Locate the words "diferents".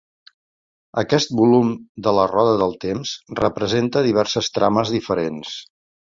4.95-5.53